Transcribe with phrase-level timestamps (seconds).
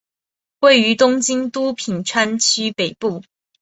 [0.61, 3.21] 位于东京都品川区北部。